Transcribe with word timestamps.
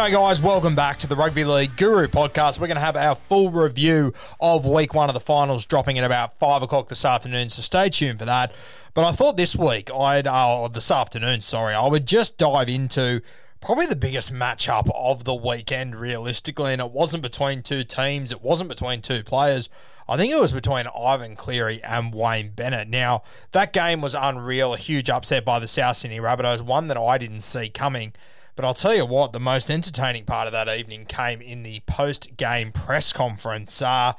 G'day, 0.00 0.12
guys. 0.12 0.40
Welcome 0.40 0.74
back 0.74 0.96
to 1.00 1.06
the 1.06 1.14
Rugby 1.14 1.44
League 1.44 1.76
Guru 1.76 2.08
podcast. 2.08 2.58
We're 2.58 2.68
going 2.68 2.76
to 2.76 2.80
have 2.80 2.96
our 2.96 3.16
full 3.16 3.50
review 3.50 4.14
of 4.40 4.64
week 4.64 4.94
one 4.94 5.10
of 5.10 5.12
the 5.12 5.20
finals 5.20 5.66
dropping 5.66 5.98
at 5.98 6.04
about 6.04 6.38
five 6.38 6.62
o'clock 6.62 6.88
this 6.88 7.04
afternoon, 7.04 7.50
so 7.50 7.60
stay 7.60 7.90
tuned 7.90 8.18
for 8.18 8.24
that. 8.24 8.54
But 8.94 9.04
I 9.04 9.12
thought 9.12 9.36
this 9.36 9.54
week, 9.54 9.90
I'd, 9.92 10.26
uh, 10.26 10.68
this 10.68 10.90
afternoon, 10.90 11.42
sorry, 11.42 11.74
I 11.74 11.86
would 11.86 12.06
just 12.06 12.38
dive 12.38 12.70
into 12.70 13.20
probably 13.60 13.84
the 13.84 13.94
biggest 13.94 14.32
matchup 14.32 14.90
of 14.94 15.24
the 15.24 15.34
weekend, 15.34 15.96
realistically. 15.96 16.72
And 16.72 16.80
it 16.80 16.92
wasn't 16.92 17.22
between 17.22 17.62
two 17.62 17.84
teams, 17.84 18.32
it 18.32 18.40
wasn't 18.40 18.70
between 18.70 19.02
two 19.02 19.22
players. 19.22 19.68
I 20.08 20.16
think 20.16 20.32
it 20.32 20.40
was 20.40 20.52
between 20.52 20.86
Ivan 20.86 21.36
Cleary 21.36 21.82
and 21.82 22.14
Wayne 22.14 22.52
Bennett. 22.52 22.88
Now, 22.88 23.22
that 23.52 23.74
game 23.74 24.00
was 24.00 24.14
unreal, 24.14 24.72
a 24.72 24.78
huge 24.78 25.10
upset 25.10 25.44
by 25.44 25.58
the 25.58 25.68
South 25.68 25.98
Sydney 25.98 26.20
Rabbitohs, 26.20 26.62
one 26.62 26.88
that 26.88 26.96
I 26.96 27.18
didn't 27.18 27.42
see 27.42 27.68
coming. 27.68 28.14
But 28.56 28.64
I'll 28.64 28.74
tell 28.74 28.94
you 28.94 29.06
what, 29.06 29.32
the 29.32 29.40
most 29.40 29.70
entertaining 29.70 30.24
part 30.24 30.46
of 30.46 30.52
that 30.52 30.68
evening 30.68 31.06
came 31.06 31.40
in 31.40 31.62
the 31.62 31.80
post 31.86 32.36
game 32.36 32.72
press 32.72 33.12
conference. 33.12 33.80
Uh, 33.80 34.12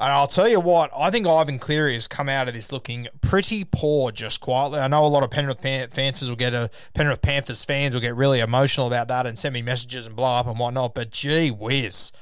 and 0.00 0.12
I'll 0.12 0.26
tell 0.26 0.48
you 0.48 0.60
what, 0.60 0.90
I 0.96 1.10
think 1.10 1.26
Ivan 1.26 1.58
Cleary 1.58 1.92
has 1.92 2.08
come 2.08 2.30
out 2.30 2.48
of 2.48 2.54
this 2.54 2.72
looking 2.72 3.08
pretty 3.20 3.64
poor, 3.64 4.10
just 4.10 4.40
quietly. 4.40 4.80
I 4.80 4.88
know 4.88 5.04
a 5.04 5.08
lot 5.08 5.22
of 5.22 5.30
Penrith 5.30 5.60
fans 5.60 6.26
will 6.26 6.36
get 6.36 6.54
a 6.54 6.70
Penrith 6.94 7.20
Panthers 7.20 7.66
fans 7.66 7.92
will 7.92 8.00
get 8.00 8.16
really 8.16 8.40
emotional 8.40 8.86
about 8.86 9.08
that 9.08 9.26
and 9.26 9.38
send 9.38 9.52
me 9.52 9.60
messages 9.60 10.06
and 10.06 10.16
blow 10.16 10.32
up 10.32 10.46
and 10.46 10.58
whatnot. 10.58 10.94
But 10.94 11.10
gee 11.10 11.50
whiz, 11.50 12.12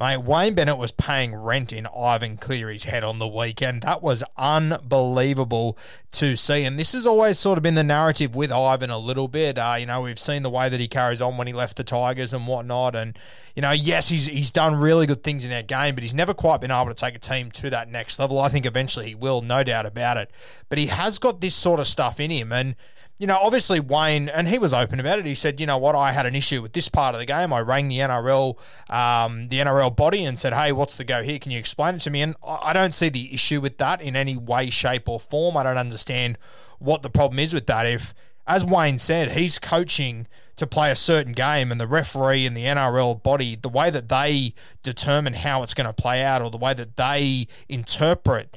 Mate, 0.00 0.22
Wayne 0.22 0.54
Bennett 0.54 0.78
was 0.78 0.90
paying 0.90 1.34
rent 1.34 1.70
in 1.70 1.86
Ivan 1.86 2.38
Cleary's 2.38 2.84
head 2.84 3.04
on 3.04 3.18
the 3.18 3.28
weekend. 3.28 3.82
That 3.82 4.02
was 4.02 4.24
unbelievable 4.38 5.76
to 6.12 6.34
see. 6.34 6.64
And 6.64 6.78
this 6.78 6.92
has 6.92 7.06
always 7.06 7.38
sort 7.38 7.58
of 7.58 7.62
been 7.62 7.74
the 7.74 7.84
narrative 7.84 8.34
with 8.34 8.50
Ivan 8.50 8.88
a 8.88 8.96
little 8.96 9.28
bit. 9.28 9.58
Uh, 9.58 9.76
you 9.78 9.84
know, 9.84 10.00
we've 10.00 10.18
seen 10.18 10.42
the 10.42 10.50
way 10.50 10.70
that 10.70 10.80
he 10.80 10.88
carries 10.88 11.20
on 11.20 11.36
when 11.36 11.46
he 11.46 11.52
left 11.52 11.76
the 11.76 11.84
Tigers 11.84 12.32
and 12.32 12.46
whatnot. 12.46 12.96
And, 12.96 13.18
you 13.54 13.60
know, 13.60 13.72
yes, 13.72 14.08
he's, 14.08 14.26
he's 14.26 14.50
done 14.50 14.76
really 14.76 15.04
good 15.04 15.22
things 15.22 15.44
in 15.44 15.50
that 15.50 15.66
game, 15.66 15.94
but 15.94 16.02
he's 16.02 16.14
never 16.14 16.32
quite 16.32 16.62
been 16.62 16.70
able 16.70 16.88
to 16.88 16.94
take 16.94 17.14
a 17.14 17.18
team 17.18 17.50
to 17.52 17.68
that 17.68 17.90
next 17.90 18.18
level. 18.18 18.40
I 18.40 18.48
think 18.48 18.64
eventually 18.64 19.08
he 19.08 19.14
will, 19.14 19.42
no 19.42 19.62
doubt 19.62 19.84
about 19.84 20.16
it. 20.16 20.30
But 20.70 20.78
he 20.78 20.86
has 20.86 21.18
got 21.18 21.42
this 21.42 21.54
sort 21.54 21.80
of 21.80 21.86
stuff 21.86 22.18
in 22.18 22.30
him. 22.30 22.50
And, 22.50 22.76
you 23.22 23.28
know, 23.28 23.38
obviously 23.40 23.78
Wayne, 23.78 24.28
and 24.28 24.48
he 24.48 24.58
was 24.58 24.74
open 24.74 24.98
about 24.98 25.20
it. 25.20 25.26
He 25.26 25.36
said, 25.36 25.60
you 25.60 25.66
know 25.66 25.78
what, 25.78 25.94
I 25.94 26.10
had 26.10 26.26
an 26.26 26.34
issue 26.34 26.60
with 26.60 26.72
this 26.72 26.88
part 26.88 27.14
of 27.14 27.20
the 27.20 27.24
game. 27.24 27.52
I 27.52 27.60
rang 27.60 27.86
the 27.86 27.98
NRL, 27.98 28.58
um, 28.90 29.46
the 29.46 29.58
NRL 29.58 29.94
body, 29.94 30.24
and 30.24 30.36
said, 30.36 30.52
hey, 30.52 30.72
what's 30.72 30.96
the 30.96 31.04
go 31.04 31.22
here? 31.22 31.38
Can 31.38 31.52
you 31.52 31.58
explain 31.60 31.94
it 31.94 32.00
to 32.00 32.10
me? 32.10 32.20
And 32.20 32.34
I 32.44 32.72
don't 32.72 32.92
see 32.92 33.10
the 33.10 33.32
issue 33.32 33.60
with 33.60 33.78
that 33.78 34.02
in 34.02 34.16
any 34.16 34.36
way, 34.36 34.70
shape, 34.70 35.08
or 35.08 35.20
form. 35.20 35.56
I 35.56 35.62
don't 35.62 35.78
understand 35.78 36.36
what 36.80 37.02
the 37.02 37.10
problem 37.10 37.38
is 37.38 37.54
with 37.54 37.68
that. 37.68 37.86
If, 37.86 38.12
as 38.44 38.64
Wayne 38.64 38.98
said, 38.98 39.30
he's 39.30 39.60
coaching 39.60 40.26
to 40.56 40.66
play 40.66 40.90
a 40.90 40.96
certain 40.96 41.32
game, 41.32 41.70
and 41.70 41.80
the 41.80 41.86
referee 41.86 42.44
and 42.44 42.56
the 42.56 42.64
NRL 42.64 43.22
body, 43.22 43.54
the 43.54 43.68
way 43.68 43.88
that 43.90 44.08
they 44.08 44.52
determine 44.82 45.34
how 45.34 45.62
it's 45.62 45.74
going 45.74 45.86
to 45.86 45.92
play 45.92 46.24
out, 46.24 46.42
or 46.42 46.50
the 46.50 46.58
way 46.58 46.74
that 46.74 46.96
they 46.96 47.46
interpret 47.68 48.56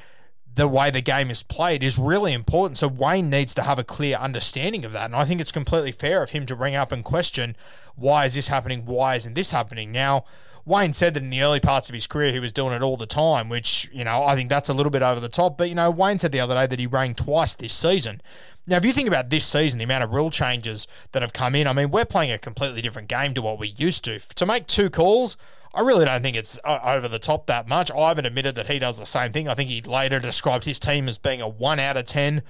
the 0.56 0.68
way 0.68 0.90
the 0.90 1.02
game 1.02 1.30
is 1.30 1.44
played 1.44 1.84
is 1.84 1.98
really 1.98 2.34
important. 2.34 2.78
So 2.78 2.88
Wayne 2.88 3.30
needs 3.30 3.54
to 3.56 3.64
have 3.64 3.78
a 3.78 3.84
clear 3.84 4.18
understanding 4.18 4.86
of 4.86 4.94
that. 4.94 5.06
And 5.06 5.16
I 5.16 5.26
think 5.26 5.42
it's 5.42 5.52
completely 5.52 5.92
fair 5.92 6.24
of 6.24 6.32
him 6.32 6.46
to 6.46 6.56
ring 6.56 6.76
up 6.76 6.92
and 6.92 7.04
question 7.04 7.56
why 7.96 8.26
is 8.26 8.36
this 8.36 8.50
happening? 8.50 8.86
Why 8.86 9.16
isn't 9.16 9.36
this 9.36 9.52
happening? 9.52 9.92
Now, 9.92 10.26
Wayne 10.66 10.94
said 10.94 11.14
that 11.14 11.24
in 11.24 11.30
the 11.30 11.44
early 11.44 11.60
parts 11.60 11.88
of 11.88 11.96
his 11.96 12.08
career 12.08 12.32
he 12.32 12.40
was 12.40 12.52
doing 12.52 12.74
it 12.74 12.82
all 12.82 12.98
the 12.98 13.06
time, 13.06 13.50
which, 13.50 13.90
you 13.94 14.04
know, 14.04 14.24
I 14.24 14.36
think 14.36 14.50
that's 14.50 14.68
a 14.68 14.74
little 14.74 14.90
bit 14.90 15.02
over 15.02 15.20
the 15.20 15.30
top. 15.30 15.58
But, 15.58 15.70
you 15.70 15.76
know, 15.76 15.92
Wayne 15.92 16.20
said 16.20 16.32
the 16.32 16.40
other 16.40 16.56
day 16.56 16.68
that 16.68 16.80
he 16.80 16.88
rang 16.88 17.16
twice 17.16 17.54
this 17.56 17.74
season. 17.74 18.22
Now, 18.68 18.78
if 18.78 18.86
you 18.86 18.92
think 18.92 19.08
about 19.08 19.30
this 19.30 19.46
season, 19.46 19.78
the 19.78 19.84
amount 19.84 20.04
of 20.04 20.14
rule 20.14 20.32
changes 20.32 20.88
that 21.12 21.22
have 21.22 21.34
come 21.34 21.54
in, 21.54 21.68
I 21.68 21.74
mean, 21.74 21.92
we're 21.92 22.04
playing 22.04 22.32
a 22.32 22.40
completely 22.40 22.82
different 22.82 23.08
game 23.08 23.34
to 23.36 23.42
what 23.42 23.60
we 23.60 23.68
used 23.68 24.04
to. 24.06 24.20
To 24.20 24.46
make 24.46 24.66
two 24.66 24.90
calls, 24.90 25.38
I 25.76 25.82
really 25.82 26.06
don't 26.06 26.22
think 26.22 26.38
it's 26.38 26.58
uh, 26.64 26.80
over 26.84 27.10
the 27.10 27.20
top 27.20 27.48
that 27.48 27.68
much. 27.68 27.92
Ivan 27.92 28.26
admitted 28.26 28.56
that 28.56 28.68
he 28.68 28.80
does 28.80 28.98
the 28.98 29.06
same 29.06 29.34
thing. 29.34 29.50
I 29.50 29.56
think 29.56 29.70
he 29.70 29.82
later 29.82 30.22
described 30.22 30.64
his 30.64 30.80
team 30.80 31.10
as 31.10 31.18
being 31.18 31.42
a 31.42 31.50
1 31.50 31.80
out 31.80 31.98
of 31.98 32.06
10 32.06 32.42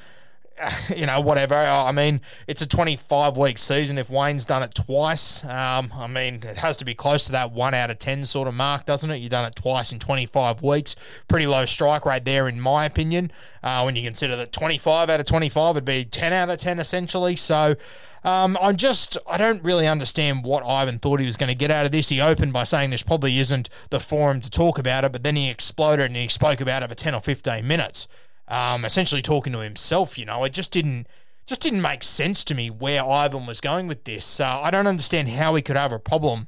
you 0.96 1.06
know, 1.06 1.20
whatever. 1.20 1.56
I 1.56 1.92
mean, 1.92 2.22
it's 2.48 2.62
a 2.62 2.68
25 2.68 3.38
week 3.38 3.58
season. 3.58 3.98
If 3.98 4.10
Wayne's 4.10 4.46
done 4.46 4.64
it 4.64 4.74
twice, 4.74 5.44
um, 5.44 5.92
I 5.94 6.08
mean, 6.08 6.36
it 6.36 6.58
has 6.58 6.78
to 6.78 6.86
be 6.86 6.94
close 6.94 7.26
to 7.26 7.32
that 7.34 7.52
1 7.52 7.74
out 7.74 7.92
of 7.92 8.00
10 8.00 8.26
sort 8.26 8.48
of 8.48 8.54
mark, 8.54 8.86
doesn't 8.86 9.10
it? 9.10 9.18
You've 9.18 9.32
done 9.32 9.46
it 9.46 9.56
twice 9.56 9.92
in 9.92 10.00
25 10.00 10.62
weeks. 10.62 10.96
Pretty 11.28 11.48
low 11.48 11.66
strike 11.66 12.06
rate 12.06 12.26
there, 12.26 12.48
in 12.48 12.60
my 12.60 12.86
opinion, 12.86 13.32
uh, 13.64 13.82
when 13.84 13.96
you 13.96 14.04
consider 14.04 14.36
that 14.38 14.52
25 14.52 15.10
out 15.10 15.20
of 15.20 15.26
25 15.26 15.76
would 15.76 15.86
be 15.86 16.06
10 16.06 16.34
out 16.34 16.50
of 16.50 16.58
10 16.58 16.80
essentially. 16.80 17.36
So, 17.36 17.76
um, 18.24 18.58
I'm 18.60 18.76
just, 18.76 19.18
I 19.28 19.38
don't 19.38 19.64
really 19.64 19.88
understand 19.88 20.44
what 20.44 20.66
Ivan 20.66 20.98
thought 20.98 21.20
he 21.20 21.28
was 21.28 21.38
going 21.38 21.50
to 21.50 21.56
get 21.56 21.70
out 21.70 21.86
of 21.86 21.92
this. 21.92 22.10
He 22.10 22.20
opened 22.20 22.54
by 22.54 22.64
saying 22.64 22.90
this 22.90 23.04
probably 23.04 23.38
isn't 23.38 23.70
the 23.92 24.00
forum 24.00 24.42
to 24.42 24.50
talk 24.50 24.80
about 24.80 25.04
it, 25.04 25.12
but 25.12 25.22
then 25.22 25.36
he 25.36 25.48
exploded 25.48 26.08
and 26.08 26.16
he 26.16 26.28
spoke 26.28 26.60
about 26.60 26.82
it 26.82 26.90
for 26.90 26.96
10 26.96 27.14
or 27.14 27.20
15 27.20 27.68
minutes 27.68 28.08
um, 28.47 28.86
essentially 28.86 29.22
talking 29.22 29.53
to 29.53 29.59
himself. 29.59 30.18
You 30.18 30.26
know, 30.26 30.44
it 30.44 30.53
just 30.53 30.72
didn't 30.72 31.08
just 31.46 31.62
didn't 31.62 31.82
make 31.82 32.03
sense 32.03 32.44
to 32.46 32.56
me 32.56 32.70
where 32.70 33.03
Ivan 33.03 33.46
was 33.46 33.62
going 33.62 33.88
with 33.88 34.03
this. 34.03 34.40
Uh, 34.40 34.62
I 34.62 34.72
don't 34.72 34.88
understand 34.88 35.30
how 35.30 35.53
he 35.56 35.62
could 35.62 35.78
have 35.78 35.92
a 35.92 36.00
problem 36.00 36.47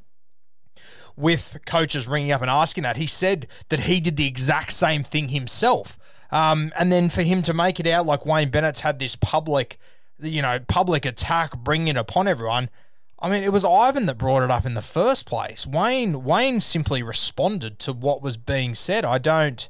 with 1.16 1.60
coaches 1.66 2.08
ringing 2.08 2.32
up 2.32 2.42
and 2.42 2.50
asking 2.50 2.84
that. 2.84 2.98
He 2.98 3.08
said 3.08 3.48
that 3.70 3.82
he 3.82 4.00
did 4.00 4.18
the 4.18 4.28
exact 4.28 4.72
same 4.74 5.04
thing 5.04 5.30
himself. 5.30 5.98
Um, 6.32 6.72
and 6.76 6.92
then 6.92 7.10
for 7.10 7.22
him 7.22 7.42
to 7.44 7.54
make 7.54 7.80
it 7.80 7.88
out 7.88 8.06
like 8.06 8.26
Wayne 8.26 8.50
Bennett's 8.50 8.82
had 8.82 9.00
this 9.00 9.16
public, 9.16 9.78
you 10.20 10.42
know, 10.42 10.60
public 10.68 11.06
attack 11.06 11.58
bringing 11.58 11.90
it 11.90 11.98
upon 11.98 12.28
everyone. 12.28 12.70
I 13.20 13.30
mean, 13.30 13.44
it 13.44 13.52
was 13.52 13.66
Ivan 13.66 14.06
that 14.06 14.18
brought 14.18 14.44
it 14.44 14.52
up 14.52 14.66
in 14.66 14.76
the 14.76 14.82
first 14.82 15.26
place. 15.26 15.66
Wayne 15.66 16.24
Wayne 16.24 16.60
simply 16.60 17.02
responded 17.02 17.80
to 17.80 17.94
what 17.94 18.22
was 18.22 18.38
being 18.38 18.76
said. 18.76 19.06
I 19.06 19.18
don't 19.18 19.68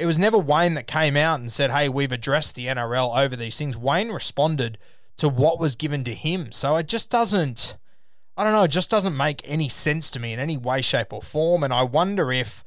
it 0.00 0.06
was 0.06 0.18
never 0.18 0.38
Wayne 0.38 0.74
that 0.74 0.86
came 0.86 1.16
out 1.16 1.40
and 1.40 1.52
said, 1.52 1.70
"Hey, 1.70 1.88
we've 1.88 2.12
addressed 2.12 2.54
the 2.54 2.66
NRL 2.66 3.16
over 3.16 3.36
these 3.36 3.56
things." 3.56 3.76
Wayne 3.76 4.10
responded 4.10 4.78
to 5.18 5.28
what 5.28 5.60
was 5.60 5.76
given 5.76 6.02
to 6.04 6.14
him. 6.14 6.50
So 6.50 6.76
it 6.76 6.88
just 6.88 7.10
doesn't 7.10 7.76
I 8.36 8.44
don't 8.44 8.54
know, 8.54 8.62
it 8.62 8.68
just 8.68 8.90
doesn't 8.90 9.16
make 9.16 9.42
any 9.44 9.68
sense 9.68 10.10
to 10.12 10.20
me 10.20 10.32
in 10.32 10.38
any 10.38 10.56
way 10.56 10.80
shape 10.80 11.12
or 11.12 11.20
form 11.20 11.62
and 11.62 11.74
I 11.74 11.82
wonder 11.82 12.32
if 12.32 12.64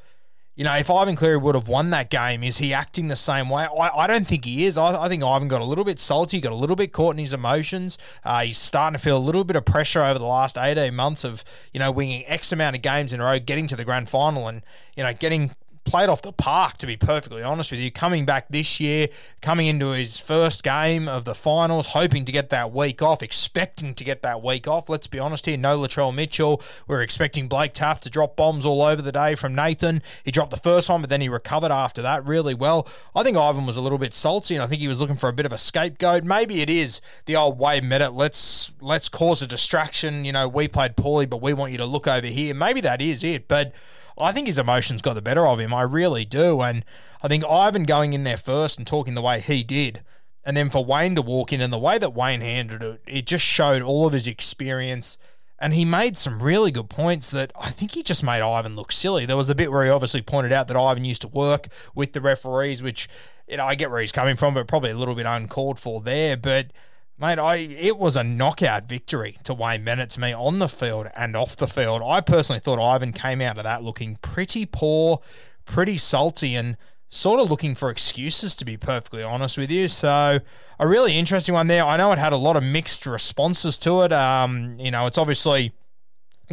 you 0.55 0.63
know, 0.63 0.75
if 0.75 0.91
Ivan 0.91 1.15
Cleary 1.15 1.37
would 1.37 1.55
have 1.55 1.67
won 1.67 1.89
that 1.89 2.11
game, 2.11 2.43
is 2.43 2.59
he 2.59 2.75
acting 2.75 3.07
the 3.07 3.15
same 3.15 3.49
way? 3.49 3.63
I, 3.63 4.03
I 4.03 4.07
don't 4.07 4.27
think 4.27 4.45
he 4.45 4.65
is. 4.65 4.77
I, 4.77 5.03
I, 5.03 5.09
think 5.09 5.23
Ivan 5.23 5.47
got 5.47 5.61
a 5.61 5.65
little 5.65 5.83
bit 5.83 5.99
salty, 5.99 6.39
got 6.39 6.51
a 6.51 6.55
little 6.55 6.75
bit 6.75 6.93
caught 6.93 7.15
in 7.15 7.17
his 7.17 7.33
emotions. 7.33 7.97
Uh, 8.23 8.41
he's 8.41 8.59
starting 8.59 8.95
to 8.95 9.03
feel 9.03 9.17
a 9.17 9.19
little 9.19 9.43
bit 9.43 9.55
of 9.55 9.65
pressure 9.65 10.03
over 10.03 10.19
the 10.19 10.25
last 10.25 10.55
18 10.55 10.93
months 10.93 11.23
of, 11.23 11.43
you 11.73 11.79
know, 11.79 11.91
winning 11.91 12.23
X 12.27 12.51
amount 12.51 12.75
of 12.75 12.83
games 12.83 13.13
in 13.13 13.19
a 13.19 13.23
row, 13.23 13.39
getting 13.39 13.65
to 13.65 13.75
the 13.75 13.83
grand 13.83 14.09
final 14.09 14.47
and, 14.47 14.61
you 14.95 15.03
know, 15.03 15.11
getting 15.11 15.49
played 15.83 16.09
off 16.09 16.21
the 16.21 16.31
park, 16.31 16.77
to 16.77 16.87
be 16.87 16.97
perfectly 16.97 17.43
honest 17.43 17.71
with 17.71 17.79
you. 17.79 17.91
Coming 17.91 18.25
back 18.25 18.47
this 18.49 18.79
year, 18.79 19.09
coming 19.41 19.67
into 19.67 19.89
his 19.89 20.19
first 20.19 20.63
game 20.63 21.07
of 21.07 21.25
the 21.25 21.35
finals, 21.35 21.87
hoping 21.87 22.25
to 22.25 22.31
get 22.31 22.49
that 22.49 22.71
week 22.71 23.01
off, 23.01 23.21
expecting 23.21 23.93
to 23.95 24.03
get 24.03 24.21
that 24.21 24.41
week 24.41 24.67
off. 24.67 24.89
Let's 24.89 25.07
be 25.07 25.19
honest 25.19 25.45
here, 25.45 25.57
no 25.57 25.79
Latrell 25.79 26.13
Mitchell. 26.13 26.61
We 26.87 26.95
are 26.95 27.01
expecting 27.01 27.47
Blake 27.47 27.73
Taaffe 27.73 28.01
to 28.01 28.09
drop 28.09 28.35
bombs 28.35 28.65
all 28.65 28.81
over 28.81 29.01
the 29.01 29.11
day 29.11 29.35
from 29.35 29.55
Nathan. 29.55 30.01
He 30.23 30.31
dropped 30.31 30.51
the 30.51 30.57
first 30.57 30.89
one, 30.89 31.01
but 31.01 31.09
then 31.09 31.21
he 31.21 31.29
recovered 31.29 31.71
after 31.71 32.01
that 32.01 32.25
really 32.25 32.53
well. 32.53 32.87
I 33.15 33.23
think 33.23 33.37
Ivan 33.37 33.65
was 33.65 33.77
a 33.77 33.81
little 33.81 33.97
bit 33.97 34.13
salty, 34.13 34.55
and 34.55 34.63
I 34.63 34.67
think 34.67 34.81
he 34.81 34.87
was 34.87 35.01
looking 35.01 35.17
for 35.17 35.29
a 35.29 35.33
bit 35.33 35.45
of 35.45 35.53
a 35.53 35.57
scapegoat. 35.57 36.23
Maybe 36.23 36.61
it 36.61 36.69
is 36.69 37.01
the 37.25 37.35
old 37.35 37.59
Wayne 37.59 37.89
Bennett. 37.89 38.13
Let's 38.13 38.73
let's 38.81 39.09
cause 39.09 39.41
a 39.41 39.47
distraction. 39.47 40.25
You 40.25 40.31
know, 40.31 40.47
we 40.47 40.67
played 40.67 40.95
poorly, 40.95 41.25
but 41.25 41.41
we 41.41 41.53
want 41.53 41.71
you 41.71 41.77
to 41.79 41.85
look 41.85 42.07
over 42.07 42.27
here. 42.27 42.53
Maybe 42.53 42.81
that 42.81 43.01
is 43.01 43.23
it, 43.23 43.47
but 43.47 43.73
I 44.17 44.31
think 44.31 44.47
his 44.47 44.57
emotions 44.57 45.01
got 45.01 45.13
the 45.13 45.21
better 45.21 45.47
of 45.47 45.59
him. 45.59 45.73
I 45.73 45.81
really 45.81 46.25
do. 46.25 46.61
And 46.61 46.85
I 47.21 47.27
think 47.27 47.43
Ivan 47.45 47.83
going 47.83 48.13
in 48.13 48.23
there 48.23 48.37
first 48.37 48.77
and 48.77 48.85
talking 48.85 49.13
the 49.15 49.21
way 49.21 49.39
he 49.39 49.63
did, 49.63 50.01
and 50.43 50.57
then 50.57 50.69
for 50.69 50.83
Wayne 50.83 51.15
to 51.15 51.21
walk 51.21 51.53
in 51.53 51.61
and 51.61 51.71
the 51.71 51.79
way 51.79 51.97
that 51.97 52.13
Wayne 52.13 52.41
handled 52.41 52.83
it, 52.83 53.01
it 53.07 53.25
just 53.25 53.45
showed 53.45 53.81
all 53.81 54.05
of 54.05 54.13
his 54.13 54.27
experience. 54.27 55.17
And 55.59 55.73
he 55.73 55.85
made 55.85 56.17
some 56.17 56.43
really 56.43 56.71
good 56.71 56.89
points 56.89 57.31
that 57.31 57.53
I 57.55 57.69
think 57.69 57.91
he 57.91 58.03
just 58.03 58.23
made 58.23 58.41
Ivan 58.41 58.75
look 58.75 58.91
silly. 58.91 59.25
There 59.25 59.37
was 59.37 59.47
the 59.47 59.55
bit 59.55 59.71
where 59.71 59.85
he 59.85 59.89
obviously 59.89 60.21
pointed 60.21 60.51
out 60.51 60.67
that 60.67 60.75
Ivan 60.75 61.05
used 61.05 61.21
to 61.21 61.29
work 61.29 61.69
with 61.95 62.11
the 62.11 62.19
referees, 62.19 62.83
which 62.83 63.07
you 63.47 63.55
know 63.55 63.65
I 63.65 63.75
get 63.75 63.89
where 63.89 64.01
he's 64.01 64.11
coming 64.11 64.35
from, 64.35 64.53
but 64.53 64.67
probably 64.67 64.91
a 64.91 64.97
little 64.97 65.15
bit 65.15 65.25
uncalled 65.25 65.79
for 65.79 66.01
there. 66.01 66.35
But 66.35 66.73
Mate, 67.23 67.39
I 67.39 67.55
it 67.55 67.97
was 67.97 68.17
a 68.17 68.23
knockout 68.25 68.89
victory 68.89 69.37
to 69.45 69.53
Wayne 69.53 69.85
Bennett 69.85 70.09
to 70.09 70.19
me 70.19 70.33
on 70.33 70.59
the 70.59 70.67
field 70.67 71.07
and 71.15 71.37
off 71.37 71.55
the 71.55 71.67
field. 71.67 72.01
I 72.05 72.19
personally 72.19 72.59
thought 72.59 72.83
Ivan 72.83 73.13
came 73.13 73.39
out 73.39 73.57
of 73.57 73.63
that 73.63 73.81
looking 73.81 74.17
pretty 74.17 74.65
poor, 74.65 75.21
pretty 75.63 75.95
salty, 75.95 76.53
and 76.53 76.75
sort 77.07 77.39
of 77.39 77.49
looking 77.49 77.75
for 77.75 77.89
excuses 77.89 78.57
to 78.57 78.65
be 78.65 78.75
perfectly 78.75 79.23
honest 79.23 79.57
with 79.57 79.71
you. 79.71 79.87
So 79.87 80.41
a 80.77 80.85
really 80.85 81.17
interesting 81.17 81.55
one 81.55 81.67
there. 81.67 81.85
I 81.85 81.95
know 81.95 82.11
it 82.11 82.19
had 82.19 82.33
a 82.33 82.37
lot 82.37 82.57
of 82.57 82.63
mixed 82.63 83.05
responses 83.05 83.77
to 83.77 84.01
it. 84.01 84.11
Um, 84.11 84.75
you 84.77 84.91
know, 84.91 85.05
it's 85.05 85.17
obviously 85.17 85.71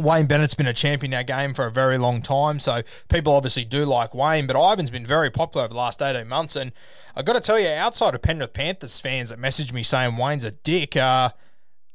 Wayne 0.03 0.25
Bennett's 0.25 0.53
been 0.53 0.67
a 0.67 0.73
champion 0.73 1.13
in 1.13 1.17
our 1.17 1.23
game 1.23 1.53
for 1.53 1.65
a 1.65 1.71
very 1.71 1.97
long 1.97 2.21
time, 2.21 2.59
so 2.59 2.81
people 3.09 3.33
obviously 3.33 3.65
do 3.65 3.85
like 3.85 4.13
Wayne, 4.13 4.47
but 4.47 4.55
Ivan's 4.55 4.89
been 4.89 5.05
very 5.05 5.29
popular 5.29 5.65
over 5.65 5.73
the 5.73 5.79
last 5.79 6.01
18 6.01 6.27
months, 6.27 6.55
and 6.55 6.71
I've 7.15 7.25
got 7.25 7.33
to 7.33 7.41
tell 7.41 7.59
you, 7.59 7.69
outside 7.69 8.15
of 8.15 8.21
Penrith 8.21 8.53
Panthers 8.53 8.99
fans 8.99 9.29
that 9.29 9.39
messaged 9.39 9.73
me 9.73 9.83
saying 9.83 10.17
Wayne's 10.17 10.43
a 10.43 10.51
dick, 10.51 10.95
uh, 10.95 11.31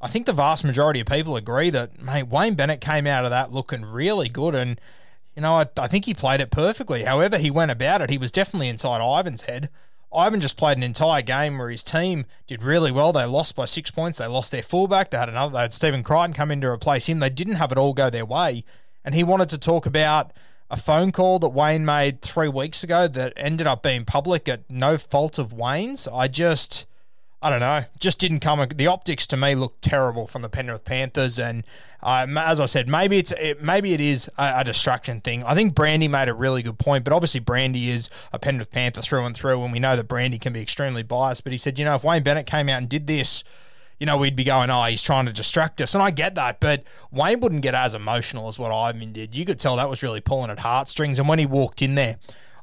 I 0.00 0.08
think 0.08 0.26
the 0.26 0.32
vast 0.32 0.64
majority 0.64 1.00
of 1.00 1.06
people 1.06 1.37
agree 1.37 1.70
that, 1.70 2.00
mate, 2.00 2.29
Wayne 2.29 2.55
Bennett 2.55 2.81
came 2.81 3.06
out 3.06 3.25
of 3.25 3.31
that 3.31 3.50
looking 3.50 3.85
really 3.85 4.29
good. 4.29 4.55
And, 4.55 4.81
you 5.35 5.43
know, 5.43 5.56
I, 5.56 5.67
I 5.79 5.88
think 5.88 6.05
he 6.05 6.14
played 6.14 6.41
it 6.41 6.50
perfectly. 6.50 7.05
However, 7.05 7.38
he 7.38 7.50
went 7.50 7.70
about 7.70 8.02
it, 8.02 8.11
he 8.11 8.19
was 8.19 8.31
definitely 8.31 8.69
inside 8.69 9.00
Ivan's 9.00 9.43
head. 9.43 9.70
Ivan 10.14 10.41
just 10.41 10.56
played 10.56 10.76
an 10.76 10.82
entire 10.82 11.23
game 11.23 11.58
where 11.58 11.70
his 11.70 11.82
team 11.82 12.26
did 12.47 12.62
really 12.62 12.93
well. 12.93 13.12
They 13.12 13.25
lost 13.25 13.56
by 13.56 13.67
six 13.67 13.91
points. 13.91 14.19
They 14.19 14.26
lost 14.26 14.50
their 14.50 14.62
fullback. 14.62 15.11
They 15.11 15.19
had 15.19 15.29
another. 15.29 15.53
They 15.53 15.61
had 15.61 15.75
Stephen 15.75 16.03
Crichton 16.03 16.32
come 16.32 16.50
in 16.50 16.61
to 16.62 16.69
replace 16.69 17.08
him. 17.08 17.19
They 17.19 17.31
didn't 17.31 17.55
have 17.55 17.73
it 17.73 17.79
all 17.79 17.93
go 17.93 18.08
their 18.08 18.25
way. 18.25 18.64
And 19.05 19.14
he 19.14 19.25
wanted 19.25 19.49
to 19.50 19.58
talk 19.58 19.85
about 19.85 20.32
a 20.70 20.76
phone 20.76 21.12
call 21.12 21.38
that 21.41 21.50
Wayne 21.50 21.85
made 21.85 22.23
three 22.23 22.49
weeks 22.49 22.82
ago 22.82 23.06
that 23.08 23.32
ended 23.37 23.67
up 23.67 23.82
being 23.82 24.05
public 24.05 24.49
at 24.49 24.69
no 24.70 24.99
fault 24.99 25.38
of 25.38 25.53
Wayne's. 25.53 26.09
I 26.09 26.29
just, 26.29 26.87
I 27.43 27.50
don't 27.50 27.61
know, 27.61 27.85
just 28.00 28.19
didn't 28.19 28.41
come. 28.41 28.67
The 28.75 28.87
optics 28.87 29.27
to 29.29 29.37
me 29.37 29.55
looked 29.55 29.83
terrible 29.83 30.27
from 30.27 30.43
the 30.43 30.49
Penrith 30.49 30.85
Panthers, 30.85 31.38
and 31.38 31.65
uh, 32.03 32.27
as 32.38 32.61
I 32.61 32.67
said, 32.67 32.88
maybe 32.88 33.19
it's 33.19 33.33
it, 33.33 33.62
maybe 33.62 33.93
it 33.93 34.00
is 34.00 34.29
a, 34.38 34.55
a, 34.56 34.65
distraction 34.65 35.21
thing. 35.21 35.44
I 35.44 35.55
think 35.55 35.75
Brandy 35.75 36.09
made 36.09 36.29
a 36.29 36.35
really 36.35 36.62
good 36.62 36.79
point, 36.79 37.05
but 37.05 37.12
obviously 37.12 37.41
Brandy 37.41 37.91
is 37.91 38.09
a 38.33 38.38
Penrith 38.38 38.71
Panther 38.71 39.03
through 39.03 39.27
and 39.27 39.37
through, 39.37 39.62
and 39.62 39.73
we 39.73 39.79
know 39.79 39.97
that 39.97 40.09
Brandy 40.09 40.38
can 40.38 40.55
be 40.55 40.62
extremely 40.62 41.03
biased. 41.03 41.44
But 41.44 41.53
he 41.53 41.59
said, 41.59 41.79
you 41.79 41.85
know, 41.85 41.94
if 41.94 42.05
Wayne 42.05 42.23
Bennett 42.23 42.47
came 42.47 42.69
out 42.69 42.79
and 42.79 42.88
did 42.88 43.06
this 43.06 43.44
you 43.99 44.06
know, 44.06 44.19
we'd 44.19 44.37
be 44.37 44.44
going, 44.44 44.71
oh, 44.71 44.83
he's 44.85 45.03
trying 45.03 45.27
to 45.27 45.33
distract 45.33 45.81
us. 45.81 45.94
And 45.94 46.03
I 46.03 46.11
get 46.11 46.35
that, 46.35 46.61
but 46.61 46.85
Wayne 47.11 47.41
wouldn't 47.41 47.62
get 47.62 47.75
as 47.75 47.94
emotional 47.94 48.49
as 48.49 48.59
what 48.59 48.71
Ivan 48.71 49.12
did. 49.12 49.35
You 49.35 49.44
could 49.44 49.59
tell 49.59 49.77
that 49.77 49.88
was 49.88 50.03
really 50.03 50.21
pulling 50.21 50.50
at 50.50 50.61
heartstrings. 50.61 51.19
And 51.19 51.29
when 51.29 51.38
he 51.38 51.47
walked 51.47 51.81
in 51.81 51.94
there, 51.94 52.17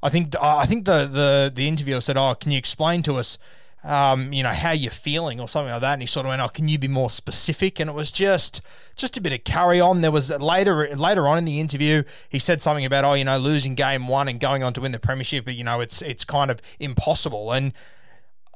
I 0.03 0.09
think 0.09 0.35
I 0.39 0.65
think 0.65 0.85
the, 0.85 1.05
the, 1.05 1.51
the 1.53 1.67
interviewer 1.67 2.01
said, 2.01 2.17
oh, 2.17 2.35
can 2.35 2.51
you 2.51 2.57
explain 2.57 3.01
to 3.03 3.15
us, 3.15 3.39
um, 3.83 4.31
you 4.31 4.43
know, 4.43 4.49
how 4.49 4.71
you're 4.71 4.91
feeling 4.91 5.39
or 5.39 5.47
something 5.47 5.71
like 5.71 5.81
that? 5.81 5.93
And 5.93 6.01
he 6.01 6.07
sort 6.07 6.25
of 6.25 6.29
went, 6.29 6.41
oh, 6.41 6.47
can 6.47 6.67
you 6.67 6.77
be 6.77 6.87
more 6.87 7.09
specific? 7.09 7.79
And 7.79 7.89
it 7.89 7.93
was 7.93 8.11
just 8.11 8.61
just 8.95 9.17
a 9.17 9.21
bit 9.21 9.33
of 9.33 9.43
carry 9.43 9.81
on. 9.81 10.01
There 10.01 10.11
was 10.11 10.29
later 10.29 10.95
later 10.95 11.27
on 11.27 11.37
in 11.37 11.45
the 11.45 11.59
interview, 11.59 12.03
he 12.29 12.39
said 12.39 12.61
something 12.61 12.85
about, 12.85 13.03
oh, 13.05 13.13
you 13.13 13.25
know, 13.25 13.37
losing 13.37 13.75
game 13.75 14.07
one 14.07 14.27
and 14.27 14.39
going 14.39 14.63
on 14.63 14.73
to 14.73 14.81
win 14.81 14.91
the 14.91 14.99
premiership, 14.99 15.45
but, 15.45 15.55
you 15.55 15.63
know, 15.63 15.81
it's 15.81 16.01
it's 16.01 16.23
kind 16.23 16.49
of 16.49 16.61
impossible. 16.79 17.51
And 17.51 17.73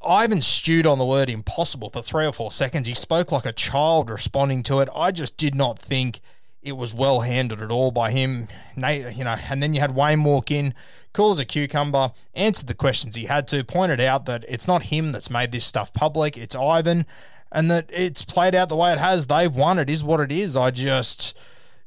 Ivan 0.06 0.42
stewed 0.42 0.86
on 0.86 1.00
the 1.00 1.06
word 1.06 1.30
impossible 1.30 1.90
for 1.90 2.02
three 2.02 2.26
or 2.26 2.32
four 2.32 2.52
seconds. 2.52 2.88
He 2.88 2.94
spoke 2.94 3.32
like 3.32 3.46
a 3.46 3.52
child 3.52 4.10
responding 4.10 4.64
to 4.64 4.80
it. 4.80 4.90
I 4.96 5.12
just 5.12 5.38
did 5.38 5.56
not 5.56 5.80
think 5.80 6.20
it 6.62 6.74
was 6.74 6.94
well 6.94 7.22
handled 7.22 7.62
at 7.62 7.72
all 7.72 7.92
by 7.92 8.12
him. 8.12 8.48
You 8.76 9.24
know, 9.24 9.36
and 9.50 9.62
then 9.62 9.74
you 9.74 9.80
had 9.80 9.96
Wayne 9.96 10.24
walk 10.24 10.52
in, 10.52 10.74
cool 11.14 11.32
as 11.32 11.40
a 11.40 11.46
cucumber, 11.46 12.12
answered 12.34 12.68
the 12.68 12.74
questions 12.74 13.16
he 13.16 13.26
had 13.26 13.48
to, 13.50 13.64
pointed 13.64 14.02
out 14.02 14.26
that 14.26 14.46
it's 14.48 14.68
not 14.68 14.84
him 14.84 15.12
that's 15.12 15.30
made 15.30 15.52
this 15.52 15.66
stuff 15.66 15.94
public, 15.94 16.38
it's 16.38 16.56
Ivan, 16.56 17.06
and 17.52 17.72
that 17.72 17.90
it's 17.90 18.24
played 18.24 18.56
out 18.56 18.70
the 18.70 18.76
way 18.76 18.92
it 18.92 19.00
has. 19.00 19.28
They've 19.28 19.54
won. 19.54 19.80
It 19.80 19.90
is 19.90 20.04
what 20.04 20.20
it 20.20 20.32
is. 20.32 20.56
I 20.56 20.72
just 20.72 21.38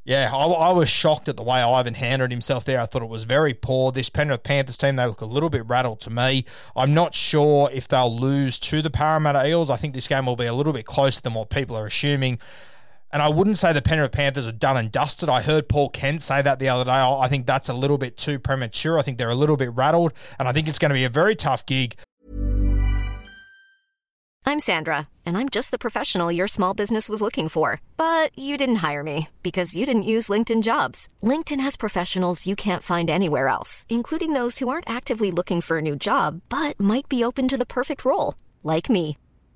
yeah, 0.05 0.31
I, 0.35 0.45
I, 0.47 0.73
was 0.73 0.89
shocked 0.89 1.29
at 1.29 1.37
the 1.37 1.43
way 1.43 1.61
Ivan 1.61 1.95
handled 1.95 2.31
himself 2.31 2.65
there. 2.65 2.81
I 2.81 2.87
thought 2.87 3.03
it 3.03 3.09
was 3.09 3.25
very 3.25 3.53
poor. 3.53 3.93
This 3.93 4.09
Penrith 4.09 4.43
Panthers 4.43 4.79
team, 4.79 4.97
they 4.97 5.07
look 5.07 5.21
a 5.21 5.27
little 5.27 5.51
bit 5.51 5.67
rattled 5.69 6.01
to 6.01 6.11
me. 6.11 6.47
I'm 6.75 6.95
not 6.95 7.15
sure 7.15 7.69
if 7.73 7.87
they'll 7.87 8.15
lose 8.15 8.59
to 8.61 8.81
the 8.81 8.91
Parramatta 8.91 9.47
Eels. 9.47 9.69
I 9.69 9.77
think 9.77 9.93
this 9.93 10.09
game 10.09 10.25
will 10.25 10.37
be 10.37 10.47
a 10.47 10.55
little 10.55 10.73
bit 10.73 10.87
closer 10.87 11.21
than 11.21 11.35
what 11.35 11.51
people 11.51 11.77
are 11.77 11.87
assuming. 11.87 12.39
And 13.13 13.23
I 13.23 13.29
wouldn't 13.29 13.59
say 13.59 13.73
the 13.73 13.83
Penrith 13.83 14.13
Panthers 14.13 14.47
are 14.47 14.53
done 14.53 14.77
and 14.77 14.93
dusted. 14.93 15.29
I 15.29 15.43
heard 15.43 15.69
Paul 15.69 15.89
Kent 15.89 16.23
say 16.23 16.43
that 16.43 16.59
the 16.61 16.69
other 16.69 16.85
day. 16.85 16.91
I 16.93 17.27
think 17.29 17.47
that's 17.47 17.69
a 17.69 17.75
little 17.75 17.99
bit 17.99 18.17
too 18.17 18.39
premature. 18.39 18.99
I 18.99 19.03
think 19.03 19.19
they're 19.19 19.31
a 19.31 19.35
little 19.35 19.57
bit 19.57 19.73
rattled, 19.75 20.13
and 20.39 20.47
I 20.47 20.53
think 20.53 20.69
it's 20.69 20.79
going 20.79 20.91
to 20.91 20.95
be 20.95 21.05
a 21.05 21.09
very 21.09 21.35
tough 21.35 21.67
gig. 21.67 21.95
I'm 24.47 24.59
Sandra, 24.59 25.09
and 25.27 25.37
I'm 25.37 25.49
just 25.49 25.71
the 25.71 25.79
professional 25.79 26.33
your 26.33 26.49
small 26.49 26.73
business 26.73 27.09
was 27.09 27.21
looking 27.21 27.49
for. 27.49 27.81
But 27.97 28.37
you 28.39 28.57
didn't 28.57 28.77
hire 28.77 29.03
me 29.03 29.29
because 29.43 29.77
you 29.77 29.87
didn't 29.87 30.05
use 30.05 30.29
LinkedIn 30.29 30.63
jobs. 30.63 31.09
LinkedIn 31.23 31.61
has 31.61 31.77
professionals 31.77 32.47
you 32.47 32.57
can't 32.57 32.83
find 32.83 33.11
anywhere 33.11 33.49
else, 33.49 33.87
including 33.89 34.33
those 34.33 34.59
who 34.59 34.69
aren't 34.69 34.91
actively 34.91 35.31
looking 35.31 35.61
for 35.61 35.79
a 35.79 35.83
new 35.83 35.97
job 35.97 36.41
but 36.49 36.79
might 36.81 37.09
be 37.09 37.25
open 37.25 37.49
to 37.49 37.57
the 37.57 37.67
perfect 37.67 38.05
role, 38.05 38.35
like 38.63 38.89
me. 38.89 39.17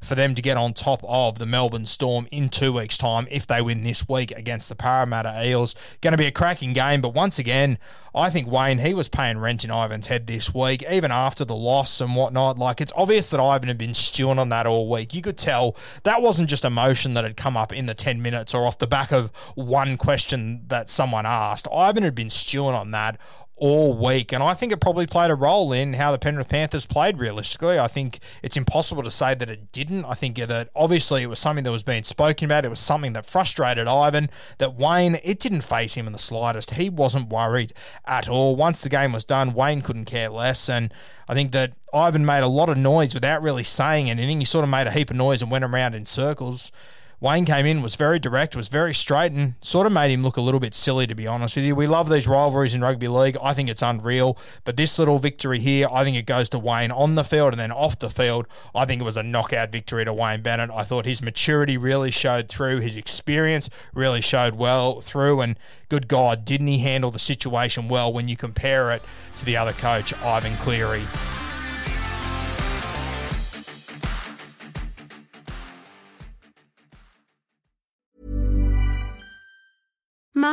For 0.00 0.14
them 0.14 0.36
to 0.36 0.42
get 0.42 0.56
on 0.56 0.74
top 0.74 1.02
of 1.02 1.40
the 1.40 1.46
Melbourne 1.46 1.86
Storm 1.86 2.28
in 2.30 2.50
2 2.50 2.72
weeks 2.72 2.96
time 2.96 3.26
if 3.32 3.48
they 3.48 3.60
win 3.60 3.82
this 3.82 4.08
week 4.08 4.30
against 4.30 4.68
the 4.68 4.76
Parramatta 4.76 5.44
Eels, 5.44 5.74
going 6.00 6.12
to 6.12 6.18
be 6.18 6.26
a 6.26 6.30
cracking 6.30 6.72
game, 6.72 7.00
but 7.00 7.14
once 7.14 7.36
again, 7.36 7.78
I 8.14 8.30
think 8.30 8.46
Wayne 8.46 8.78
he 8.78 8.94
was 8.94 9.08
paying 9.08 9.38
rent 9.38 9.64
in 9.64 9.72
Ivan's 9.72 10.06
head 10.06 10.28
this 10.28 10.54
week 10.54 10.84
even 10.88 11.10
after 11.10 11.44
the 11.44 11.56
loss 11.56 12.00
and 12.00 12.14
whatnot. 12.14 12.58
Like 12.58 12.80
it's 12.80 12.92
obvious 12.94 13.30
that 13.30 13.40
Ivan 13.40 13.66
had 13.66 13.78
been 13.78 13.94
stewing 13.94 14.38
on 14.38 14.50
that 14.50 14.66
all 14.66 14.88
week. 14.88 15.14
You 15.14 15.22
could 15.22 15.38
tell 15.38 15.74
that 16.04 16.22
wasn't 16.22 16.48
just 16.48 16.64
emotion 16.64 17.14
that 17.14 17.24
had 17.24 17.36
come 17.36 17.56
up 17.56 17.72
in 17.72 17.86
the 17.86 17.94
10 17.94 18.22
minutes 18.22 18.54
or 18.54 18.66
off 18.66 18.78
the 18.78 18.86
back 18.86 19.10
of 19.10 19.32
one 19.56 19.96
question 19.96 20.62
that 20.68 20.90
someone 20.90 21.26
asked. 21.26 21.66
Ivan 21.72 22.04
had 22.04 22.14
been 22.14 22.30
stewing 22.30 22.76
on 22.76 22.92
that 22.92 23.18
all 23.62 23.92
week. 23.94 24.32
And 24.32 24.42
I 24.42 24.54
think 24.54 24.72
it 24.72 24.80
probably 24.80 25.06
played 25.06 25.30
a 25.30 25.36
role 25.36 25.72
in 25.72 25.92
how 25.92 26.10
the 26.10 26.18
Penrith 26.18 26.48
Panthers 26.48 26.84
played 26.84 27.18
realistically. 27.18 27.78
I 27.78 27.86
think 27.86 28.18
it's 28.42 28.56
impossible 28.56 29.04
to 29.04 29.10
say 29.10 29.36
that 29.36 29.48
it 29.48 29.70
didn't. 29.70 30.04
I 30.04 30.14
think 30.14 30.36
that 30.38 30.70
obviously 30.74 31.22
it 31.22 31.28
was 31.28 31.38
something 31.38 31.62
that 31.62 31.70
was 31.70 31.84
being 31.84 32.02
spoken 32.02 32.46
about. 32.46 32.64
It 32.64 32.70
was 32.70 32.80
something 32.80 33.12
that 33.12 33.24
frustrated 33.24 33.86
Ivan, 33.86 34.30
that 34.58 34.74
Wayne, 34.74 35.20
it 35.22 35.38
didn't 35.38 35.60
phase 35.60 35.94
him 35.94 36.08
in 36.08 36.12
the 36.12 36.18
slightest. 36.18 36.72
He 36.72 36.90
wasn't 36.90 37.28
worried 37.28 37.72
at 38.04 38.28
all. 38.28 38.56
Once 38.56 38.80
the 38.80 38.88
game 38.88 39.12
was 39.12 39.24
done, 39.24 39.54
Wayne 39.54 39.80
couldn't 39.80 40.06
care 40.06 40.28
less. 40.28 40.68
And 40.68 40.92
I 41.28 41.34
think 41.34 41.52
that 41.52 41.74
Ivan 41.94 42.26
made 42.26 42.42
a 42.42 42.48
lot 42.48 42.68
of 42.68 42.76
noise 42.76 43.14
without 43.14 43.42
really 43.42 43.62
saying 43.62 44.10
anything. 44.10 44.40
He 44.40 44.44
sort 44.44 44.64
of 44.64 44.70
made 44.70 44.88
a 44.88 44.90
heap 44.90 45.08
of 45.08 45.16
noise 45.16 45.40
and 45.40 45.52
went 45.52 45.62
around 45.62 45.94
in 45.94 46.06
circles 46.06 46.72
Wayne 47.22 47.44
came 47.44 47.66
in, 47.66 47.82
was 47.82 47.94
very 47.94 48.18
direct, 48.18 48.56
was 48.56 48.66
very 48.66 48.92
straight, 48.92 49.30
and 49.30 49.54
sort 49.60 49.86
of 49.86 49.92
made 49.92 50.10
him 50.10 50.24
look 50.24 50.36
a 50.36 50.40
little 50.40 50.58
bit 50.58 50.74
silly, 50.74 51.06
to 51.06 51.14
be 51.14 51.28
honest 51.28 51.54
with 51.54 51.64
you. 51.64 51.76
We 51.76 51.86
love 51.86 52.08
these 52.08 52.26
rivalries 52.26 52.74
in 52.74 52.80
rugby 52.80 53.06
league. 53.06 53.36
I 53.40 53.54
think 53.54 53.70
it's 53.70 53.80
unreal. 53.80 54.36
But 54.64 54.76
this 54.76 54.98
little 54.98 55.20
victory 55.20 55.60
here, 55.60 55.86
I 55.88 56.02
think 56.02 56.16
it 56.16 56.26
goes 56.26 56.48
to 56.48 56.58
Wayne 56.58 56.90
on 56.90 57.14
the 57.14 57.22
field 57.22 57.52
and 57.52 57.60
then 57.60 57.70
off 57.70 57.96
the 57.96 58.10
field. 58.10 58.48
I 58.74 58.86
think 58.86 59.00
it 59.00 59.04
was 59.04 59.16
a 59.16 59.22
knockout 59.22 59.70
victory 59.70 60.04
to 60.04 60.12
Wayne 60.12 60.42
Bennett. 60.42 60.70
I 60.70 60.82
thought 60.82 61.06
his 61.06 61.22
maturity 61.22 61.76
really 61.76 62.10
showed 62.10 62.48
through, 62.48 62.80
his 62.80 62.96
experience 62.96 63.70
really 63.94 64.20
showed 64.20 64.56
well 64.56 65.00
through, 65.00 65.42
and 65.42 65.56
good 65.88 66.08
God, 66.08 66.44
didn't 66.44 66.66
he 66.66 66.78
handle 66.78 67.12
the 67.12 67.20
situation 67.20 67.86
well 67.86 68.12
when 68.12 68.26
you 68.26 68.36
compare 68.36 68.90
it 68.90 69.02
to 69.36 69.44
the 69.44 69.56
other 69.56 69.74
coach, 69.74 70.12
Ivan 70.24 70.56
Cleary? 70.56 71.04